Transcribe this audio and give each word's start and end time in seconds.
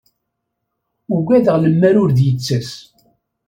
Ugadeɣ 1.15 1.55
lemmer 1.59 1.95
ur 2.03 2.09
d-yettas. 2.17 2.69